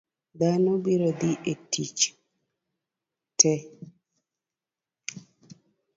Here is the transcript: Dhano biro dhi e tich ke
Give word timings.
Dhano 0.39 0.71
biro 0.83 1.09
dhi 1.19 1.31
e 1.51 1.53
tich 1.71 2.01
ke 3.39 3.53